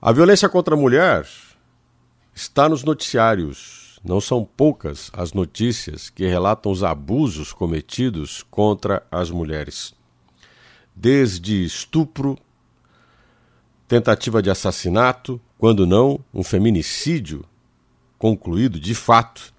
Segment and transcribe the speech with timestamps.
[0.00, 1.26] A violência contra a mulher
[2.34, 3.98] está nos noticiários.
[4.04, 9.94] Não são poucas as notícias que relatam os abusos cometidos contra as mulheres.
[10.94, 12.38] Desde estupro,
[13.88, 17.42] tentativa de assassinato, quando não, um feminicídio
[18.18, 19.52] concluído de fato,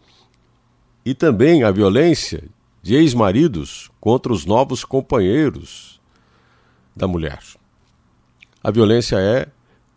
[1.04, 2.43] e também a violência
[2.81, 5.99] de ex-maridos contra os novos companheiros
[6.95, 7.39] da mulher.
[8.63, 9.47] A violência é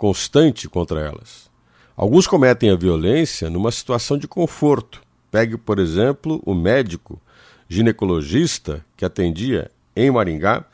[0.01, 1.51] constante contra elas.
[1.95, 5.03] Alguns cometem a violência numa situação de conforto.
[5.31, 7.21] Pegue, por exemplo, o médico
[7.69, 10.65] ginecologista que atendia em Maringá,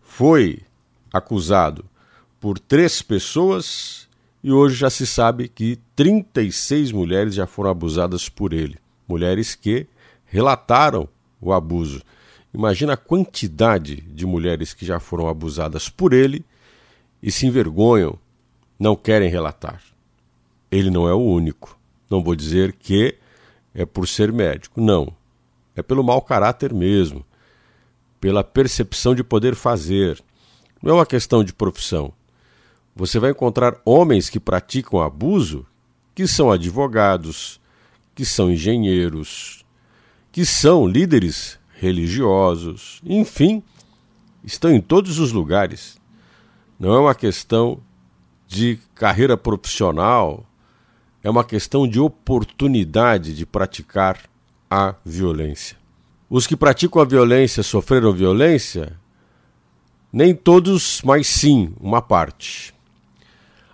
[0.00, 0.60] foi
[1.12, 1.84] acusado
[2.40, 4.08] por três pessoas
[4.42, 8.78] e hoje já se sabe que 36 mulheres já foram abusadas por ele.
[9.06, 9.86] Mulheres que
[10.24, 11.06] relataram
[11.42, 12.00] o abuso.
[12.54, 16.42] Imagina a quantidade de mulheres que já foram abusadas por ele
[17.22, 18.18] e se envergonham,
[18.82, 19.80] não querem relatar.
[20.68, 21.78] Ele não é o único.
[22.10, 23.16] Não vou dizer que
[23.72, 25.14] é por ser médico, não.
[25.76, 27.24] É pelo mau caráter mesmo,
[28.20, 30.20] pela percepção de poder fazer.
[30.82, 32.12] Não é uma questão de profissão.
[32.96, 35.64] Você vai encontrar homens que praticam abuso
[36.12, 37.60] que são advogados,
[38.16, 39.64] que são engenheiros,
[40.32, 43.62] que são líderes religiosos, enfim,
[44.42, 45.96] estão em todos os lugares.
[46.80, 47.80] Não é uma questão
[48.52, 50.44] de carreira profissional,
[51.22, 54.18] é uma questão de oportunidade de praticar
[54.70, 55.76] a violência.
[56.28, 58.98] Os que praticam a violência sofreram violência?
[60.12, 62.74] Nem todos, mas sim uma parte.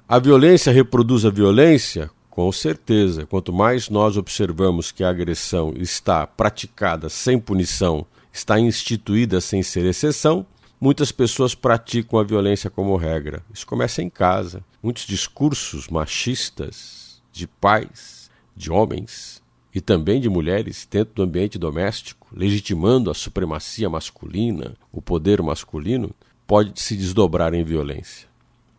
[0.09, 2.09] A violência reproduz a violência?
[2.31, 3.27] Com certeza.
[3.27, 9.85] Quanto mais nós observamos que a agressão está praticada sem punição, está instituída sem ser
[9.85, 10.47] exceção,
[10.81, 13.43] muitas pessoas praticam a violência como regra.
[13.53, 14.65] Isso começa em casa.
[14.83, 19.43] Muitos discursos machistas de pais, de homens
[19.75, 26.15] e também de mulheres dentro do ambiente doméstico, legitimando a supremacia masculina, o poder masculino,
[26.47, 28.27] pode se desdobrar em violência.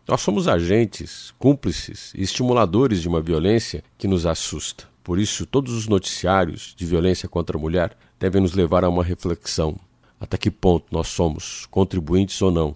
[0.07, 4.85] Nós somos agentes, cúmplices e estimuladores de uma violência que nos assusta.
[5.03, 9.03] Por isso, todos os noticiários de violência contra a mulher devem nos levar a uma
[9.03, 9.79] reflexão.
[10.19, 12.75] Até que ponto nós somos contribuintes ou não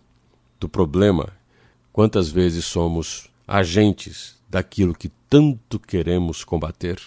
[0.60, 1.34] do problema?
[1.92, 6.98] Quantas vezes somos agentes daquilo que tanto queremos combater?